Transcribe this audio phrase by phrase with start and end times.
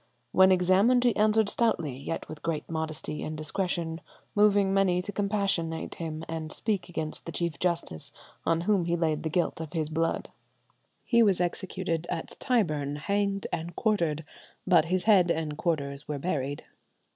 [0.31, 4.01] When examined he answered stoutly, yet with great modesty and discretion,
[4.33, 8.11] moving many to compassionate him and speak against the Chief Justice,
[8.43, 10.29] on whom he laid the guilt of his blood."
[11.03, 14.25] He was executed at Tyburn, hanged and quartered,
[14.65, 16.63] but his head and quarters were buried.